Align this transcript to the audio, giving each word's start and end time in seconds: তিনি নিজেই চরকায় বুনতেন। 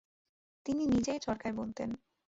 তিনি 0.65 0.83
নিজেই 0.85 1.19
চরকায় 1.19 1.53
বুনতেন। 1.53 1.89